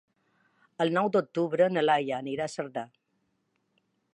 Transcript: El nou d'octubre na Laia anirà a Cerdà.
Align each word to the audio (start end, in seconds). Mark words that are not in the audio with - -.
El 0.85 0.93
nou 0.95 1.09
d'octubre 1.15 1.67
na 1.75 1.83
Laia 1.89 2.17
anirà 2.23 2.47
a 2.49 2.53
Cerdà. 2.55 2.87